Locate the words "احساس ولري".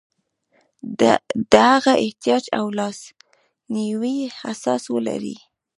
4.29-5.35